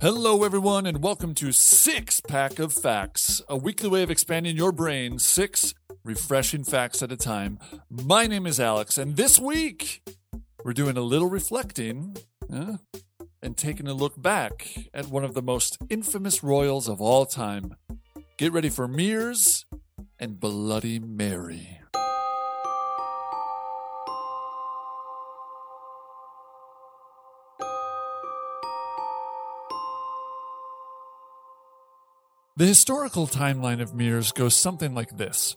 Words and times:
Hello, 0.00 0.44
everyone, 0.44 0.86
and 0.86 1.02
welcome 1.02 1.34
to 1.34 1.52
Six 1.52 2.22
Pack 2.22 2.58
of 2.58 2.72
Facts, 2.72 3.42
a 3.50 3.56
weekly 3.58 3.90
way 3.90 4.02
of 4.02 4.10
expanding 4.10 4.56
your 4.56 4.72
brain 4.72 5.18
six 5.18 5.74
refreshing 6.04 6.64
facts 6.64 7.02
at 7.02 7.12
a 7.12 7.18
time. 7.18 7.58
My 7.90 8.26
name 8.26 8.46
is 8.46 8.58
Alex, 8.58 8.96
and 8.96 9.18
this 9.18 9.38
week 9.38 10.00
we're 10.64 10.72
doing 10.72 10.96
a 10.96 11.02
little 11.02 11.28
reflecting 11.28 12.16
uh, 12.50 12.78
and 13.42 13.58
taking 13.58 13.88
a 13.88 13.92
look 13.92 14.20
back 14.20 14.74
at 14.94 15.08
one 15.08 15.22
of 15.22 15.34
the 15.34 15.42
most 15.42 15.76
infamous 15.90 16.42
royals 16.42 16.88
of 16.88 17.02
all 17.02 17.26
time. 17.26 17.76
Get 18.38 18.52
ready 18.52 18.70
for 18.70 18.88
Mears 18.88 19.66
and 20.18 20.40
Bloody 20.40 20.98
Mary. 20.98 21.79
The 32.60 32.66
historical 32.66 33.26
timeline 33.26 33.80
of 33.80 33.94
mirrors 33.94 34.32
goes 34.32 34.54
something 34.54 34.94
like 34.94 35.16
this. 35.16 35.56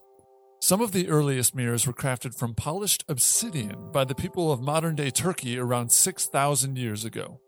Some 0.62 0.80
of 0.80 0.94
the 0.94 1.10
earliest 1.10 1.54
mirrors 1.54 1.86
were 1.86 1.92
crafted 1.92 2.34
from 2.34 2.56
polished 2.56 3.04
obsidian 3.10 3.92
by 3.92 4.06
the 4.06 4.16
people 4.16 4.54
of 4.54 4.62
modern 4.62 4.96
day 4.96 5.10
Turkey 5.10 5.60
around 5.60 5.92
6,000 5.92 6.78
years 6.78 7.04
ago. 7.04 7.42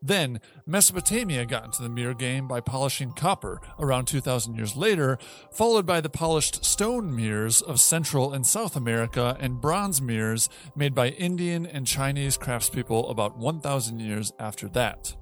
Then, 0.00 0.40
Mesopotamia 0.64 1.44
got 1.44 1.66
into 1.66 1.82
the 1.82 1.90
mirror 1.90 2.14
game 2.14 2.48
by 2.48 2.60
polishing 2.60 3.12
copper 3.12 3.60
around 3.78 4.06
2,000 4.06 4.54
years 4.54 4.74
later, 4.74 5.18
followed 5.52 5.84
by 5.84 6.00
the 6.00 6.08
polished 6.08 6.64
stone 6.64 7.14
mirrors 7.14 7.60
of 7.60 7.80
Central 7.80 8.32
and 8.32 8.46
South 8.46 8.74
America 8.74 9.36
and 9.38 9.60
bronze 9.60 10.00
mirrors 10.00 10.48
made 10.74 10.94
by 10.94 11.08
Indian 11.08 11.66
and 11.66 11.86
Chinese 11.86 12.38
craftspeople 12.38 13.10
about 13.10 13.36
1,000 13.36 14.00
years 14.00 14.32
after 14.38 14.66
that. 14.68 15.14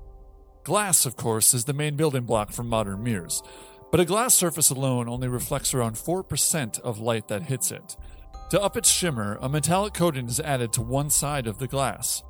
Glass, 0.63 1.05
of 1.05 1.17
course, 1.17 1.55
is 1.55 1.65
the 1.65 1.73
main 1.73 1.97
building 1.97 2.23
block 2.23 2.53
for 2.53 2.63
modern 2.63 3.03
mirrors. 3.03 3.43
But 3.93 4.01
a 4.01 4.07
glass 4.07 4.35
surface 4.35 4.71
alone 4.71 5.07
only 5.07 5.29
reflects 5.29 5.75
around 5.75 5.97
4% 5.97 6.81
of 6.81 6.99
light 6.99 7.29
that 7.29 7.43
hits 7.43 7.71
it. 7.71 7.95
To 8.49 8.61
up 8.61 8.75
its 8.75 8.91
shimmer, 8.91 9.37
a 9.43 9.51
metallic 9.51 9.93
coating 9.93 10.29
is 10.29 10.41
added 10.41 10.73
to 10.73 10.81
one 10.81 11.11
side 11.11 11.47
of 11.47 11.59
the 11.59 11.69
glass. 11.69 12.23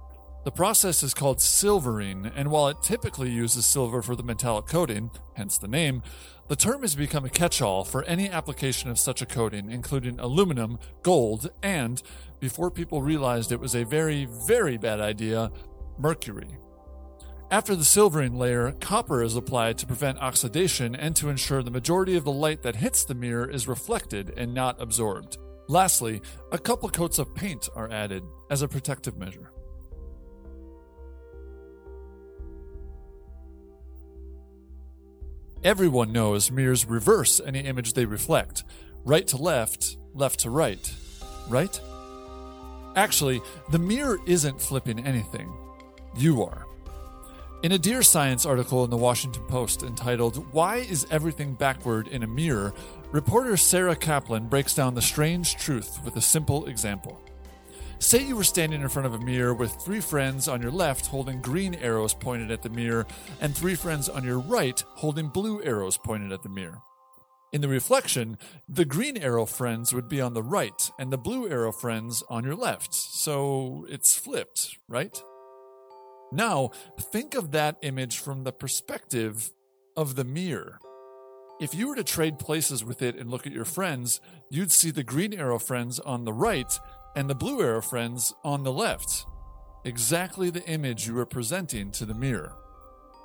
The 0.44 0.50
process 0.50 1.04
is 1.04 1.14
called 1.14 1.40
silvering, 1.40 2.26
and 2.34 2.50
while 2.50 2.66
it 2.66 2.82
typically 2.82 3.30
uses 3.30 3.64
silver 3.64 4.02
for 4.02 4.16
the 4.16 4.24
metallic 4.24 4.66
coating, 4.66 5.12
hence 5.34 5.56
the 5.56 5.68
name, 5.68 6.02
the 6.48 6.56
term 6.56 6.82
has 6.82 6.96
become 6.96 7.24
a 7.24 7.30
catch 7.30 7.62
all 7.62 7.84
for 7.84 8.02
any 8.04 8.28
application 8.28 8.90
of 8.90 8.98
such 8.98 9.22
a 9.22 9.26
coating, 9.26 9.70
including 9.70 10.18
aluminum, 10.18 10.80
gold, 11.04 11.48
and, 11.62 12.02
before 12.40 12.72
people 12.72 13.02
realized 13.02 13.52
it 13.52 13.60
was 13.60 13.76
a 13.76 13.84
very, 13.84 14.24
very 14.24 14.78
bad 14.78 14.98
idea, 14.98 15.52
mercury. 15.96 16.58
After 17.52 17.76
the 17.76 17.84
silvering 17.84 18.34
layer, 18.38 18.72
copper 18.80 19.22
is 19.22 19.36
applied 19.36 19.76
to 19.76 19.86
prevent 19.86 20.22
oxidation 20.22 20.94
and 20.94 21.14
to 21.16 21.28
ensure 21.28 21.62
the 21.62 21.70
majority 21.70 22.16
of 22.16 22.24
the 22.24 22.32
light 22.32 22.62
that 22.62 22.76
hits 22.76 23.04
the 23.04 23.14
mirror 23.14 23.44
is 23.46 23.68
reflected 23.68 24.32
and 24.38 24.54
not 24.54 24.80
absorbed. 24.80 25.36
Lastly, 25.68 26.22
a 26.50 26.56
couple 26.56 26.88
coats 26.88 27.18
of 27.18 27.34
paint 27.34 27.68
are 27.76 27.92
added 27.92 28.22
as 28.50 28.62
a 28.62 28.68
protective 28.68 29.18
measure. 29.18 29.52
Everyone 35.62 36.10
knows 36.10 36.50
mirrors 36.50 36.86
reverse 36.86 37.38
any 37.44 37.60
image 37.60 37.92
they 37.92 38.06
reflect 38.06 38.64
right 39.04 39.26
to 39.26 39.36
left, 39.36 39.98
left 40.14 40.40
to 40.40 40.48
right. 40.48 40.90
Right? 41.50 41.78
Actually, 42.96 43.42
the 43.70 43.78
mirror 43.78 44.20
isn't 44.26 44.58
flipping 44.58 45.04
anything. 45.04 45.52
You 46.16 46.44
are. 46.44 46.66
In 47.62 47.70
a 47.70 47.78
Dear 47.78 48.02
Science 48.02 48.44
article 48.44 48.82
in 48.82 48.90
the 48.90 48.96
Washington 48.96 49.44
Post 49.44 49.84
entitled, 49.84 50.52
Why 50.52 50.78
is 50.78 51.06
Everything 51.12 51.54
Backward 51.54 52.08
in 52.08 52.24
a 52.24 52.26
Mirror? 52.26 52.74
reporter 53.12 53.56
Sarah 53.56 53.94
Kaplan 53.94 54.48
breaks 54.48 54.74
down 54.74 54.96
the 54.96 55.00
strange 55.00 55.54
truth 55.54 56.00
with 56.04 56.16
a 56.16 56.20
simple 56.20 56.66
example. 56.66 57.22
Say 58.00 58.26
you 58.26 58.34
were 58.34 58.42
standing 58.42 58.82
in 58.82 58.88
front 58.88 59.06
of 59.06 59.14
a 59.14 59.24
mirror 59.24 59.54
with 59.54 59.70
three 59.74 60.00
friends 60.00 60.48
on 60.48 60.60
your 60.60 60.72
left 60.72 61.06
holding 61.06 61.40
green 61.40 61.76
arrows 61.76 62.14
pointed 62.14 62.50
at 62.50 62.62
the 62.62 62.68
mirror, 62.68 63.06
and 63.40 63.56
three 63.56 63.76
friends 63.76 64.08
on 64.08 64.24
your 64.24 64.40
right 64.40 64.82
holding 64.96 65.28
blue 65.28 65.62
arrows 65.62 65.96
pointed 65.96 66.32
at 66.32 66.42
the 66.42 66.48
mirror. 66.48 66.80
In 67.52 67.60
the 67.60 67.68
reflection, 67.68 68.38
the 68.68 68.84
green 68.84 69.16
arrow 69.16 69.46
friends 69.46 69.94
would 69.94 70.08
be 70.08 70.20
on 70.20 70.34
the 70.34 70.42
right, 70.42 70.90
and 70.98 71.12
the 71.12 71.18
blue 71.18 71.48
arrow 71.48 71.70
friends 71.70 72.24
on 72.28 72.42
your 72.42 72.56
left. 72.56 72.92
So 72.92 73.86
it's 73.88 74.18
flipped, 74.18 74.78
right? 74.88 75.22
Now, 76.32 76.70
think 76.98 77.34
of 77.34 77.50
that 77.50 77.76
image 77.82 78.18
from 78.18 78.44
the 78.44 78.52
perspective 78.52 79.52
of 79.96 80.16
the 80.16 80.24
mirror. 80.24 80.78
If 81.60 81.74
you 81.74 81.88
were 81.88 81.94
to 81.94 82.04
trade 82.04 82.38
places 82.38 82.84
with 82.84 83.02
it 83.02 83.16
and 83.16 83.30
look 83.30 83.46
at 83.46 83.52
your 83.52 83.66
friends, 83.66 84.20
you'd 84.50 84.72
see 84.72 84.90
the 84.90 85.04
green 85.04 85.34
arrow 85.34 85.58
friends 85.58 86.00
on 86.00 86.24
the 86.24 86.32
right 86.32 86.72
and 87.14 87.28
the 87.28 87.34
blue 87.34 87.60
arrow 87.60 87.82
friends 87.82 88.32
on 88.42 88.64
the 88.64 88.72
left. 88.72 89.26
Exactly 89.84 90.48
the 90.48 90.66
image 90.66 91.06
you 91.06 91.18
are 91.18 91.26
presenting 91.26 91.90
to 91.92 92.06
the 92.06 92.14
mirror. 92.14 92.54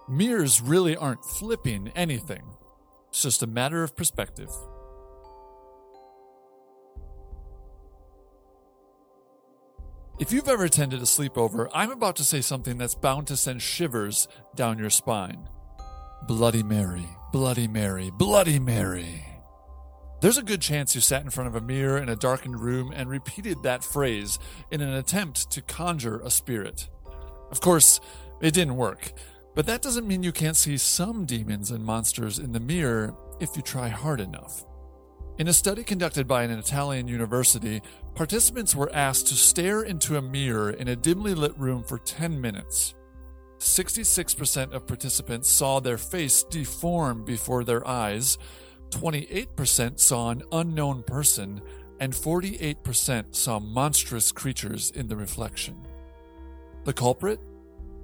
Mirrors 0.09 0.61
really 0.61 0.95
aren't 0.95 1.23
flipping 1.23 1.91
anything, 1.95 2.43
it's 3.09 3.23
just 3.23 3.43
a 3.43 3.47
matter 3.47 3.83
of 3.83 3.95
perspective. 3.95 4.49
If 10.19 10.31
you've 10.31 10.47
ever 10.47 10.63
attended 10.63 10.99
a 10.99 11.03
sleepover, 11.03 11.69
I'm 11.75 11.91
about 11.91 12.15
to 12.15 12.23
say 12.23 12.41
something 12.41 12.79
that's 12.79 12.95
bound 12.95 13.27
to 13.27 13.37
send 13.37 13.61
shivers 13.61 14.27
down 14.55 14.79
your 14.79 14.89
spine. 14.89 15.47
Bloody 16.23 16.63
Mary, 16.63 17.07
Bloody 17.31 17.67
Mary, 17.67 18.09
Bloody 18.09 18.57
Mary. 18.57 19.23
There's 20.19 20.39
a 20.39 20.43
good 20.43 20.59
chance 20.59 20.95
you 20.95 21.01
sat 21.01 21.21
in 21.21 21.29
front 21.29 21.49
of 21.49 21.55
a 21.55 21.61
mirror 21.61 21.99
in 21.99 22.09
a 22.09 22.15
darkened 22.15 22.59
room 22.59 22.91
and 22.91 23.07
repeated 23.07 23.61
that 23.61 23.83
phrase 23.83 24.39
in 24.71 24.81
an 24.81 24.91
attempt 24.91 25.51
to 25.51 25.61
conjure 25.61 26.19
a 26.21 26.31
spirit. 26.31 26.89
Of 27.51 27.61
course, 27.61 27.99
it 28.41 28.55
didn't 28.55 28.75
work, 28.75 29.13
but 29.53 29.67
that 29.67 29.83
doesn't 29.83 30.07
mean 30.07 30.23
you 30.23 30.31
can't 30.31 30.57
see 30.57 30.77
some 30.77 31.25
demons 31.25 31.69
and 31.69 31.85
monsters 31.85 32.39
in 32.39 32.53
the 32.53 32.59
mirror 32.59 33.13
if 33.39 33.55
you 33.55 33.61
try 33.61 33.89
hard 33.89 34.19
enough. 34.19 34.65
In 35.39 35.47
a 35.47 35.53
study 35.53 35.83
conducted 35.83 36.27
by 36.27 36.41
an 36.41 36.49
Italian 36.49 37.07
university, 37.07 37.83
participants 38.15 38.75
were 38.75 38.91
asked 38.91 39.27
to 39.27 39.35
stare 39.35 39.83
into 39.83 40.17
a 40.17 40.21
mirror 40.21 40.71
in 40.71 40.87
a 40.87 40.95
dimly 40.95 41.35
lit 41.35 41.55
room 41.59 41.83
for 41.83 41.99
10 41.99 42.41
minutes. 42.41 42.95
66% 43.59 44.71
of 44.71 44.87
participants 44.87 45.47
saw 45.47 45.79
their 45.79 45.99
face 45.99 46.41
deform 46.41 47.23
before 47.23 47.63
their 47.63 47.87
eyes, 47.87 48.39
28% 48.89 49.99
saw 49.99 50.31
an 50.31 50.41
unknown 50.51 51.03
person, 51.03 51.61
and 51.99 52.13
48% 52.13 53.35
saw 53.35 53.59
monstrous 53.59 54.31
creatures 54.31 54.89
in 54.89 55.07
the 55.07 55.15
reflection. 55.15 55.75
The 56.85 56.93
culprit? 56.93 57.39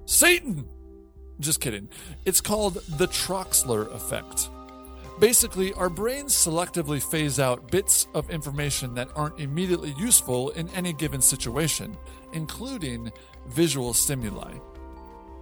Satan! 0.06 0.68
Just 1.40 1.62
kidding. 1.62 1.90
It's 2.26 2.42
called 2.42 2.76
the 2.76 3.08
Troxler 3.08 3.92
effect. 3.92 4.50
Basically, 5.20 5.74
our 5.74 5.90
brains 5.90 6.34
selectively 6.34 7.02
phase 7.02 7.40
out 7.40 7.70
bits 7.70 8.08
of 8.14 8.30
information 8.30 8.96
that 8.96 9.10
aren't 9.16 9.40
immediately 9.40 9.94
useful 9.98 10.50
in 10.52 10.68
any 10.70 10.92
given 10.92 11.22
situation, 11.22 11.96
including 12.34 13.12
visual 13.48 13.94
stimuli. 13.94 14.54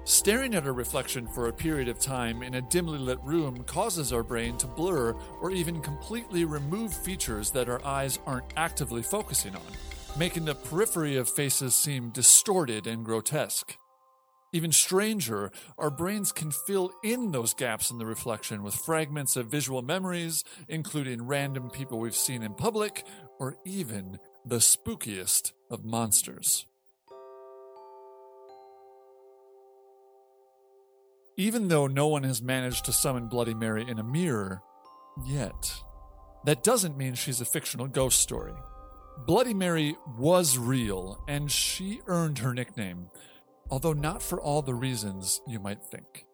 Staring 0.03 0.55
at 0.55 0.67
a 0.67 0.71
reflection 0.71 1.27
for 1.27 1.47
a 1.47 1.53
period 1.53 1.87
of 1.87 1.99
time 1.99 2.41
in 2.43 2.55
a 2.55 2.61
dimly 2.61 2.97
lit 2.97 3.19
room 3.23 3.63
causes 3.63 4.11
our 4.11 4.23
brain 4.23 4.57
to 4.57 4.67
blur 4.67 5.13
or 5.39 5.51
even 5.51 5.79
completely 5.79 6.43
remove 6.43 6.93
features 6.93 7.51
that 7.51 7.69
our 7.69 7.83
eyes 7.85 8.19
aren't 8.25 8.51
actively 8.57 9.01
focusing 9.01 9.55
on, 9.55 9.61
making 10.17 10.45
the 10.45 10.55
periphery 10.55 11.17
of 11.17 11.29
faces 11.29 11.75
seem 11.75 12.09
distorted 12.09 12.87
and 12.87 13.05
grotesque. 13.05 13.78
Even 14.53 14.73
stranger, 14.73 15.49
our 15.77 15.89
brains 15.89 16.33
can 16.33 16.51
fill 16.51 16.91
in 17.03 17.31
those 17.31 17.53
gaps 17.53 17.89
in 17.89 17.99
the 17.99 18.05
reflection 18.05 18.63
with 18.63 18.75
fragments 18.75 19.37
of 19.37 19.47
visual 19.47 19.81
memories, 19.81 20.43
including 20.67 21.25
random 21.25 21.69
people 21.69 21.99
we've 21.99 22.15
seen 22.15 22.43
in 22.43 22.53
public, 22.53 23.05
or 23.39 23.55
even 23.65 24.19
the 24.45 24.57
spookiest 24.57 25.53
of 25.69 25.85
monsters. 25.85 26.65
Even 31.37 31.69
though 31.69 31.87
no 31.87 32.07
one 32.07 32.23
has 32.23 32.41
managed 32.41 32.83
to 32.85 32.91
summon 32.91 33.27
Bloody 33.27 33.53
Mary 33.53 33.87
in 33.87 33.99
a 33.99 34.03
mirror 34.03 34.61
yet, 35.25 35.73
that 36.43 36.61
doesn't 36.61 36.97
mean 36.97 37.13
she's 37.13 37.39
a 37.39 37.45
fictional 37.45 37.87
ghost 37.87 38.19
story. 38.19 38.53
Bloody 39.25 39.53
Mary 39.53 39.95
was 40.17 40.57
real, 40.57 41.23
and 41.29 41.49
she 41.49 42.01
earned 42.07 42.39
her 42.39 42.53
nickname 42.53 43.07
although 43.72 43.94
not 43.94 44.22
for 44.22 44.40
all 44.40 44.62
the 44.62 44.76
reasons 44.76 45.41
you 45.47 45.59
might 45.59 45.82
think. 45.82 46.26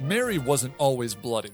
Mary 0.00 0.38
wasn't 0.38 0.74
always 0.78 1.14
bloody. 1.14 1.50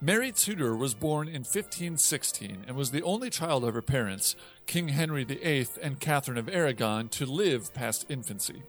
Mary 0.00 0.32
Tudor 0.32 0.74
was 0.74 0.94
born 0.94 1.28
in 1.28 1.42
1516 1.42 2.64
and 2.66 2.76
was 2.76 2.90
the 2.90 3.02
only 3.02 3.30
child 3.30 3.64
of 3.64 3.74
her 3.74 3.82
parents, 3.82 4.34
King 4.66 4.88
Henry 4.88 5.22
VIII 5.22 5.68
and 5.80 6.00
Catherine 6.00 6.38
of 6.38 6.48
Aragon, 6.48 7.08
to 7.10 7.24
live 7.24 7.72
past 7.72 8.06
infancy. 8.08 8.62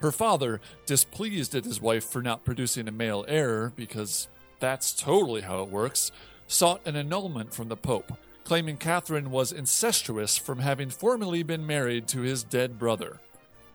Her 0.00 0.12
father, 0.12 0.60
displeased 0.86 1.54
at 1.54 1.64
his 1.64 1.80
wife 1.80 2.04
for 2.04 2.22
not 2.22 2.44
producing 2.44 2.88
a 2.88 2.92
male 2.92 3.24
heir, 3.28 3.72
because 3.76 4.28
that's 4.58 4.92
totally 4.94 5.42
how 5.42 5.62
it 5.62 5.68
works, 5.68 6.10
sought 6.46 6.86
an 6.86 6.96
annulment 6.96 7.54
from 7.54 7.68
the 7.68 7.76
Pope, 7.76 8.12
claiming 8.44 8.76
Catherine 8.76 9.30
was 9.30 9.52
incestuous 9.52 10.36
from 10.36 10.58
having 10.58 10.90
formerly 10.90 11.42
been 11.42 11.66
married 11.66 12.08
to 12.08 12.20
his 12.20 12.42
dead 12.42 12.78
brother. 12.78 13.20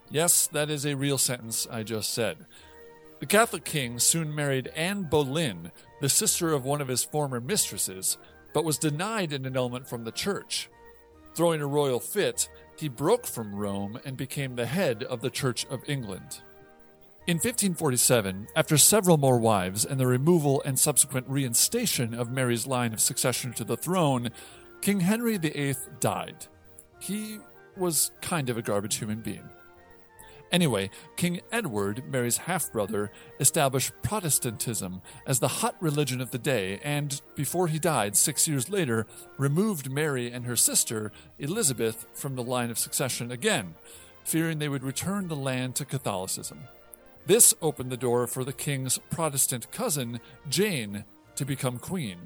Yes, 0.09 0.47
that 0.47 0.69
is 0.69 0.85
a 0.85 0.95
real 0.95 1.17
sentence 1.17 1.67
I 1.69 1.83
just 1.83 2.13
said. 2.13 2.37
The 3.19 3.25
Catholic 3.25 3.63
king 3.63 3.99
soon 3.99 4.35
married 4.35 4.71
Anne 4.75 5.03
Boleyn, 5.03 5.71
the 6.01 6.09
sister 6.09 6.53
of 6.53 6.65
one 6.65 6.81
of 6.81 6.87
his 6.87 7.03
former 7.03 7.39
mistresses, 7.39 8.17
but 8.53 8.65
was 8.65 8.77
denied 8.77 9.31
an 9.31 9.45
annulment 9.45 9.87
from 9.87 10.03
the 10.03 10.11
church. 10.11 10.69
Throwing 11.33 11.61
a 11.61 11.67
royal 11.67 11.99
fit, 11.99 12.49
he 12.77 12.87
broke 12.87 13.25
from 13.25 13.55
Rome 13.55 13.99
and 14.05 14.17
became 14.17 14.55
the 14.55 14.65
head 14.65 15.03
of 15.03 15.21
the 15.21 15.29
Church 15.29 15.65
of 15.67 15.87
England. 15.87 16.41
In 17.27 17.37
1547, 17.37 18.49
after 18.55 18.77
several 18.77 19.17
more 19.17 19.39
wives 19.39 19.83
and 19.83 19.99
the 19.99 20.05
removal 20.05 20.61
and 20.63 20.77
subsequent 20.77 21.27
reinstation 21.27 22.13
of 22.13 22.31
Mary's 22.31 22.67
line 22.67 22.93
of 22.93 22.99
succession 22.99 23.51
to 23.53 23.63
the 23.63 23.77
throne, 23.77 24.29
King 24.81 24.99
Henry 24.99 25.37
VIII 25.37 25.75
died. 25.99 26.45
He 26.99 27.39
was 27.75 28.11
kind 28.21 28.49
of 28.49 28.57
a 28.57 28.61
garbage 28.61 28.97
human 28.97 29.21
being. 29.21 29.49
Anyway, 30.51 30.89
King 31.15 31.41
Edward, 31.51 32.03
Mary's 32.09 32.37
half 32.37 32.71
brother, 32.71 33.11
established 33.39 33.91
Protestantism 34.03 35.01
as 35.25 35.39
the 35.39 35.47
hot 35.47 35.75
religion 35.81 36.21
of 36.21 36.31
the 36.31 36.37
day, 36.37 36.79
and, 36.83 37.19
before 37.35 37.67
he 37.67 37.79
died 37.79 38.15
six 38.15 38.47
years 38.47 38.69
later, 38.69 39.05
removed 39.37 39.91
Mary 39.91 40.31
and 40.31 40.45
her 40.45 40.55
sister, 40.55 41.11
Elizabeth, 41.39 42.05
from 42.13 42.35
the 42.35 42.43
line 42.43 42.69
of 42.69 42.77
succession 42.77 43.31
again, 43.31 43.75
fearing 44.23 44.59
they 44.59 44.69
would 44.69 44.83
return 44.83 45.27
the 45.27 45.35
land 45.35 45.75
to 45.75 45.85
Catholicism. 45.85 46.59
This 47.25 47.53
opened 47.61 47.91
the 47.91 47.97
door 47.97 48.27
for 48.27 48.43
the 48.43 48.53
king's 48.53 48.99
Protestant 49.09 49.71
cousin, 49.71 50.19
Jane, 50.47 51.05
to 51.35 51.43
become 51.43 51.79
queen. 51.79 52.19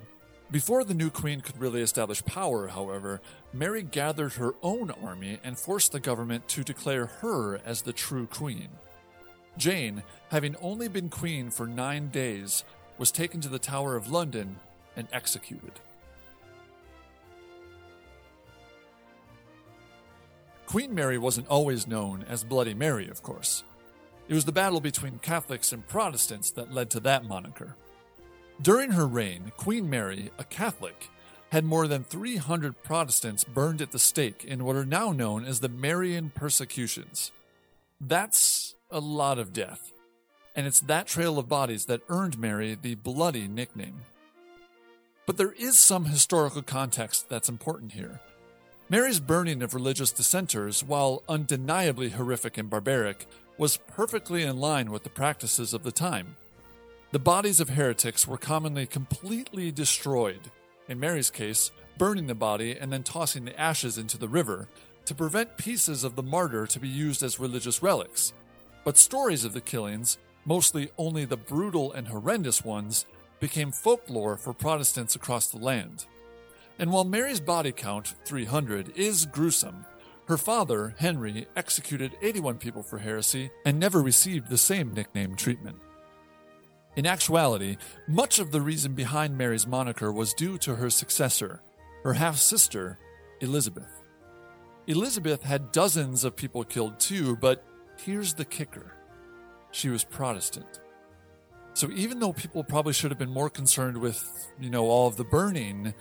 Before 0.51 0.83
the 0.83 0.95
new 0.95 1.11
queen 1.11 1.41
could 1.41 1.59
really 1.59 1.81
establish 1.81 2.25
power, 2.25 2.69
however, 2.69 3.21
Mary 3.53 3.83
gathered 3.83 4.33
her 4.33 4.55
own 4.63 4.89
army 4.89 5.39
and 5.43 5.59
forced 5.59 5.91
the 5.91 5.99
government 5.99 6.47
to 6.47 6.63
declare 6.63 7.05
her 7.05 7.57
as 7.63 7.83
the 7.83 7.93
true 7.93 8.25
queen. 8.25 8.69
Jane, 9.57 10.01
having 10.31 10.55
only 10.55 10.87
been 10.87 11.09
queen 11.09 11.51
for 11.51 11.67
nine 11.67 12.09
days, 12.09 12.63
was 12.97 13.11
taken 13.11 13.41
to 13.41 13.49
the 13.49 13.59
Tower 13.59 13.95
of 13.95 14.09
London 14.09 14.55
and 14.95 15.07
executed. 15.11 15.73
Queen 20.65 20.93
Mary 20.95 21.17
wasn't 21.17 21.47
always 21.47 21.87
known 21.87 22.25
as 22.27 22.43
Bloody 22.43 22.73
Mary, 22.73 23.07
of 23.07 23.21
course. 23.21 23.63
It 24.27 24.33
was 24.33 24.45
the 24.45 24.51
battle 24.51 24.79
between 24.79 25.19
Catholics 25.19 25.71
and 25.71 25.87
Protestants 25.87 26.51
that 26.51 26.73
led 26.73 26.89
to 26.91 26.99
that 27.01 27.23
moniker. 27.25 27.75
During 28.61 28.91
her 28.91 29.07
reign, 29.07 29.53
Queen 29.55 29.89
Mary, 29.89 30.31
a 30.37 30.43
Catholic, 30.43 31.09
had 31.51 31.63
more 31.63 31.87
than 31.87 32.03
300 32.03 32.83
Protestants 32.83 33.45
burned 33.45 33.81
at 33.81 33.91
the 33.91 33.99
stake 33.99 34.43
in 34.43 34.65
what 34.65 34.75
are 34.75 34.85
now 34.85 35.13
known 35.13 35.45
as 35.45 35.61
the 35.61 35.69
Marian 35.69 36.29
persecutions. 36.29 37.31
That's 38.01 38.75
a 38.91 38.99
lot 38.99 39.39
of 39.39 39.53
death, 39.53 39.93
and 40.57 40.67
it's 40.67 40.81
that 40.81 41.07
trail 41.07 41.39
of 41.39 41.47
bodies 41.47 41.85
that 41.85 42.01
earned 42.09 42.37
Mary 42.37 42.77
the 42.79 42.95
bloody 42.95 43.47
nickname. 43.47 44.01
But 45.25 45.37
there 45.37 45.53
is 45.53 45.77
some 45.77 46.05
historical 46.05 46.61
context 46.61 47.29
that's 47.29 47.47
important 47.47 47.93
here. 47.93 48.19
Mary's 48.89 49.21
burning 49.21 49.61
of 49.61 49.73
religious 49.73 50.11
dissenters, 50.11 50.83
while 50.83 51.23
undeniably 51.29 52.09
horrific 52.09 52.57
and 52.57 52.69
barbaric, 52.69 53.25
was 53.57 53.77
perfectly 53.77 54.43
in 54.43 54.57
line 54.57 54.91
with 54.91 55.03
the 55.03 55.09
practices 55.09 55.73
of 55.73 55.83
the 55.83 55.91
time. 55.93 56.35
The 57.11 57.17
bodies 57.17 57.59
of 57.59 57.69
heretics 57.69 58.27
were 58.27 58.37
commonly 58.37 58.85
completely 58.85 59.71
destroyed, 59.71 60.51
in 60.87 60.99
Mary's 60.99 61.31
case, 61.31 61.71
burning 61.97 62.27
the 62.27 62.35
body 62.35 62.77
and 62.77 62.93
then 62.93 63.01
tossing 63.01 63.45
the 63.45 63.59
ashes 63.59 63.97
into 63.97 64.19
the 64.19 64.27
river 64.27 64.67
to 65.05 65.15
prevent 65.15 65.57
pieces 65.57 66.03
of 66.03 66.15
the 66.15 66.21
martyr 66.21 66.67
to 66.67 66.79
be 66.79 66.87
used 66.87 67.23
as 67.23 67.39
religious 67.39 67.81
relics. 67.81 68.31
But 68.83 68.95
stories 68.95 69.43
of 69.43 69.53
the 69.53 69.61
killings, 69.61 70.19
mostly 70.45 70.91
only 70.99 71.25
the 71.25 71.35
brutal 71.35 71.91
and 71.93 72.07
horrendous 72.07 72.63
ones, 72.63 73.07
became 73.39 73.71
folklore 73.71 74.37
for 74.37 74.53
Protestants 74.53 75.15
across 75.15 75.47
the 75.47 75.57
land. 75.57 76.05
And 76.77 76.91
while 76.91 77.05
Mary's 77.05 77.39
body 77.39 77.71
count, 77.71 78.13
300, 78.25 78.95
is 78.95 79.25
gruesome, 79.25 79.83
her 80.27 80.37
father, 80.37 80.93
Henry, 80.99 81.47
executed 81.55 82.15
81 82.21 82.59
people 82.59 82.83
for 82.83 82.99
heresy 82.99 83.49
and 83.65 83.79
never 83.79 83.99
received 83.99 84.47
the 84.47 84.59
same 84.59 84.93
nickname 84.93 85.35
treatment. 85.35 85.79
In 86.99 87.05
actuality, 87.05 87.77
much 88.09 88.39
of 88.39 88.51
the 88.51 88.59
reason 88.59 88.93
behind 88.93 89.37
Mary's 89.37 89.65
moniker 89.65 90.11
was 90.11 90.33
due 90.33 90.57
to 90.57 90.75
her 90.75 90.89
successor, 90.89 91.61
her 92.03 92.11
half 92.11 92.35
sister, 92.35 92.99
Elizabeth. 93.39 94.03
Elizabeth 94.85 95.41
had 95.41 95.71
dozens 95.71 96.25
of 96.25 96.35
people 96.35 96.65
killed 96.65 96.99
too, 96.99 97.37
but 97.37 97.63
here's 98.03 98.33
the 98.33 98.43
kicker 98.43 98.97
she 99.71 99.87
was 99.87 100.03
Protestant. 100.03 100.81
So 101.73 101.89
even 101.91 102.19
though 102.19 102.33
people 102.33 102.65
probably 102.65 102.91
should 102.91 103.11
have 103.11 103.17
been 103.17 103.29
more 103.29 103.49
concerned 103.49 103.99
with, 103.99 104.51
you 104.59 104.69
know, 104.69 104.87
all 104.87 105.07
of 105.07 105.15
the 105.15 105.23
burning, 105.23 105.93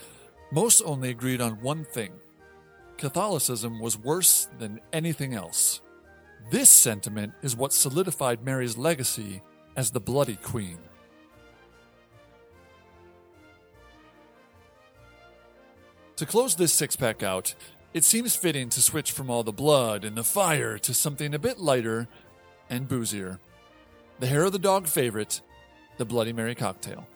most 0.51 0.83
only 0.85 1.11
agreed 1.11 1.41
on 1.41 1.63
one 1.63 1.85
thing 1.85 2.11
Catholicism 2.97 3.79
was 3.79 3.97
worse 3.97 4.49
than 4.59 4.81
anything 4.93 5.33
else. 5.33 5.81
This 6.51 6.71
sentiment 6.71 7.35
is 7.41 7.55
what 7.55 7.73
solidified 7.73 8.45
Mary's 8.45 8.77
legacy 8.77 9.43
as 9.77 9.93
the 9.93 10.01
Bloody 10.01 10.35
Queen. 10.35 10.79
To 16.19 16.27
close 16.27 16.57
this 16.57 16.73
six 16.73 16.97
pack 16.97 17.23
out, 17.23 17.55
it 17.95 18.03
seems 18.03 18.35
fitting 18.35 18.71
to 18.71 18.83
switch 18.83 19.13
from 19.13 19.31
all 19.31 19.45
the 19.45 19.53
blood 19.53 20.05
and 20.05 20.17
the 20.17 20.25
fire 20.25 20.77
to 20.77 20.93
something 20.93 21.33
a 21.33 21.39
bit 21.39 21.61
lighter 21.61 22.09
and 22.69 22.89
boozier. 22.89 23.39
The 24.19 24.27
hair 24.27 24.43
of 24.43 24.51
the 24.51 24.59
dog 24.59 24.89
favorite, 24.89 25.43
the 25.97 26.05
Bloody 26.05 26.33
Mary 26.33 26.57
cocktail. 26.57 27.07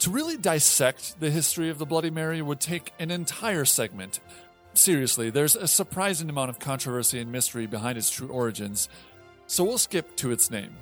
To 0.00 0.10
really 0.10 0.36
dissect 0.36 1.18
the 1.18 1.30
history 1.30 1.70
of 1.70 1.78
the 1.78 1.86
Bloody 1.86 2.10
Mary 2.10 2.42
would 2.42 2.60
take 2.60 2.92
an 2.98 3.10
entire 3.10 3.64
segment. 3.64 4.20
Seriously, 4.74 5.30
there's 5.30 5.56
a 5.56 5.66
surprising 5.66 6.28
amount 6.28 6.50
of 6.50 6.58
controversy 6.58 7.20
and 7.20 7.32
mystery 7.32 7.66
behind 7.66 7.96
its 7.96 8.10
true 8.10 8.28
origins, 8.28 8.90
so 9.46 9.64
we'll 9.64 9.78
skip 9.78 10.14
to 10.16 10.30
its 10.30 10.50
name. 10.50 10.76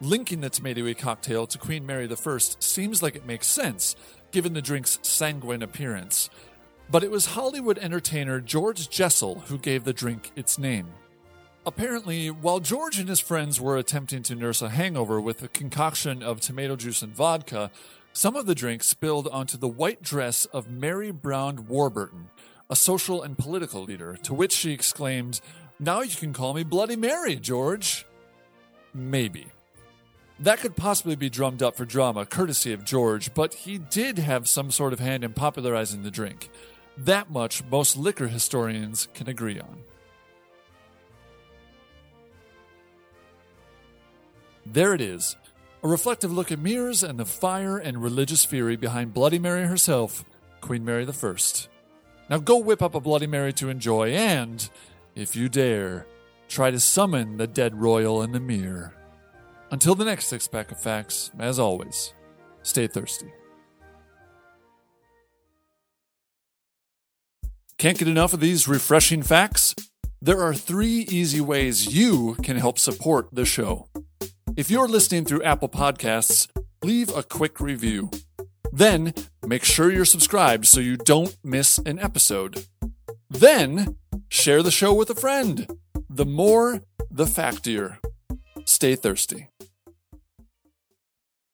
Linking 0.00 0.42
the 0.42 0.50
tomatoey 0.50 0.96
cocktail 0.96 1.48
to 1.48 1.58
Queen 1.58 1.84
Mary 1.84 2.08
I 2.08 2.38
seems 2.38 3.02
like 3.02 3.16
it 3.16 3.26
makes 3.26 3.48
sense, 3.48 3.96
given 4.30 4.52
the 4.52 4.62
drink's 4.62 5.00
sanguine 5.02 5.60
appearance. 5.60 6.30
But 6.88 7.02
it 7.02 7.10
was 7.10 7.26
Hollywood 7.26 7.78
entertainer 7.78 8.40
George 8.40 8.88
Jessel 8.88 9.40
who 9.48 9.58
gave 9.58 9.82
the 9.82 9.92
drink 9.92 10.30
its 10.36 10.56
name. 10.56 10.86
Apparently, 11.66 12.30
while 12.30 12.60
George 12.60 13.00
and 13.00 13.08
his 13.08 13.18
friends 13.18 13.60
were 13.60 13.76
attempting 13.76 14.22
to 14.22 14.36
nurse 14.36 14.62
a 14.62 14.68
hangover 14.68 15.20
with 15.20 15.42
a 15.42 15.48
concoction 15.48 16.22
of 16.22 16.40
tomato 16.40 16.76
juice 16.76 17.02
and 17.02 17.12
vodka, 17.12 17.68
some 18.12 18.36
of 18.36 18.46
the 18.46 18.54
drink 18.54 18.84
spilled 18.84 19.26
onto 19.28 19.58
the 19.58 19.66
white 19.66 20.00
dress 20.00 20.44
of 20.46 20.70
Mary 20.70 21.10
Brown 21.10 21.66
Warburton, 21.66 22.30
a 22.70 22.76
social 22.76 23.20
and 23.20 23.36
political 23.36 23.82
leader, 23.82 24.16
to 24.22 24.32
which 24.32 24.52
she 24.52 24.70
exclaimed, 24.70 25.40
Now 25.80 26.02
you 26.02 26.16
can 26.16 26.32
call 26.32 26.54
me 26.54 26.62
Bloody 26.62 26.96
Mary, 26.96 27.34
George. 27.34 28.06
Maybe. 28.94 29.48
That 30.40 30.60
could 30.60 30.76
possibly 30.76 31.16
be 31.16 31.28
drummed 31.28 31.62
up 31.62 31.76
for 31.76 31.84
drama, 31.84 32.24
courtesy 32.24 32.72
of 32.72 32.84
George, 32.84 33.34
but 33.34 33.54
he 33.54 33.78
did 33.78 34.18
have 34.18 34.48
some 34.48 34.70
sort 34.70 34.92
of 34.92 35.00
hand 35.00 35.24
in 35.24 35.32
popularizing 35.32 36.04
the 36.04 36.10
drink. 36.10 36.50
That 36.96 37.30
much 37.30 37.64
most 37.64 37.96
liquor 37.96 38.28
historians 38.28 39.08
can 39.14 39.28
agree 39.28 39.58
on. 39.58 39.80
There 44.64 44.94
it 44.94 45.00
is, 45.00 45.34
a 45.82 45.88
reflective 45.88 46.32
look 46.32 46.52
at 46.52 46.58
mirrors 46.58 47.02
and 47.02 47.18
the 47.18 47.24
fire 47.24 47.78
and 47.78 48.02
religious 48.02 48.44
fury 48.44 48.76
behind 48.76 49.14
Bloody 49.14 49.38
Mary 49.38 49.64
herself, 49.64 50.24
Queen 50.60 50.84
Mary 50.84 51.06
I. 51.06 51.34
Now 52.28 52.38
go 52.38 52.58
whip 52.58 52.82
up 52.82 52.94
a 52.94 53.00
Bloody 53.00 53.26
Mary 53.26 53.52
to 53.54 53.70
enjoy, 53.70 54.10
and, 54.10 54.68
if 55.14 55.34
you 55.34 55.48
dare, 55.48 56.06
try 56.48 56.70
to 56.70 56.78
summon 56.78 57.38
the 57.38 57.46
dead 57.46 57.80
royal 57.80 58.22
in 58.22 58.32
the 58.32 58.40
mirror. 58.40 58.94
Until 59.70 59.94
the 59.94 60.04
next 60.04 60.26
six 60.26 60.48
pack 60.48 60.72
of 60.72 60.80
facts, 60.80 61.30
as 61.38 61.58
always, 61.58 62.14
stay 62.62 62.86
thirsty. 62.86 63.32
Can't 67.76 67.98
get 67.98 68.08
enough 68.08 68.32
of 68.32 68.40
these 68.40 68.66
refreshing 68.66 69.22
facts? 69.22 69.74
There 70.20 70.42
are 70.42 70.54
three 70.54 71.06
easy 71.10 71.40
ways 71.40 71.94
you 71.94 72.34
can 72.42 72.56
help 72.56 72.78
support 72.78 73.28
the 73.30 73.44
show. 73.44 73.88
If 74.56 74.70
you're 74.70 74.88
listening 74.88 75.24
through 75.24 75.44
Apple 75.44 75.68
Podcasts, 75.68 76.48
leave 76.82 77.14
a 77.14 77.22
quick 77.22 77.60
review. 77.60 78.10
Then 78.72 79.14
make 79.46 79.64
sure 79.64 79.92
you're 79.92 80.04
subscribed 80.04 80.66
so 80.66 80.80
you 80.80 80.96
don't 80.96 81.36
miss 81.44 81.78
an 81.78 82.00
episode. 82.00 82.66
Then 83.30 83.96
share 84.28 84.62
the 84.62 84.72
show 84.72 84.92
with 84.92 85.10
a 85.10 85.14
friend. 85.14 85.68
The 86.10 86.26
more, 86.26 86.80
the 87.10 87.26
factier. 87.26 87.98
Stay 88.68 88.96
thirsty. 88.96 89.48